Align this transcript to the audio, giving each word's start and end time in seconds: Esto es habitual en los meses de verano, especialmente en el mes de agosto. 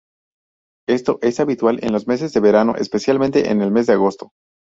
Esto 0.89 1.19
es 1.21 1.39
habitual 1.39 1.77
en 1.83 1.91
los 1.93 2.07
meses 2.07 2.33
de 2.33 2.39
verano, 2.39 2.73
especialmente 2.75 3.51
en 3.51 3.61
el 3.61 3.69
mes 3.69 3.85
de 3.85 3.93
agosto. 3.93 4.31